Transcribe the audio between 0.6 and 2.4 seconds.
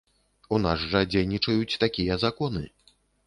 нас жа дзейнічаюць такія